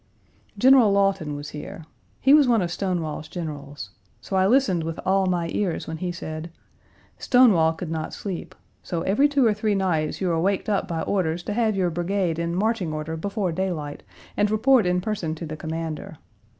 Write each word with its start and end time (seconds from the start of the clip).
General 0.57 0.91
Lawton 0.91 1.35
was 1.35 1.49
here. 1.49 1.85
He 2.19 2.33
was 2.33 2.47
one 2.47 2.63
of 2.63 2.71
Stonewall's 2.71 3.27
generals. 3.27 3.91
So 4.19 4.35
I 4.35 4.47
listened 4.47 4.83
with 4.83 4.99
all 5.05 5.27
my 5.27 5.49
ears 5.53 5.85
when 5.85 5.97
he 5.97 6.11
said: 6.11 6.49
"Stonewall 7.19 7.73
could 7.73 7.91
not 7.91 8.11
sleep. 8.11 8.55
So, 8.81 9.03
every 9.03 9.29
two 9.29 9.45
or 9.45 9.53
three 9.53 9.75
nights 9.75 10.19
you 10.19 10.29
were 10.29 10.39
waked 10.39 10.67
up 10.69 10.87
by 10.87 11.03
orders 11.03 11.43
to 11.43 11.53
have 11.53 11.75
your 11.75 11.91
brigade 11.91 12.39
in 12.39 12.55
marching 12.55 12.91
order 12.91 13.15
before 13.15 13.51
daylight 13.51 14.01
and 14.35 14.49
report 14.49 14.87
in 14.87 15.01
person 15.01 15.35
to 15.35 15.45
the 15.45 15.55
Commander. 15.55 16.17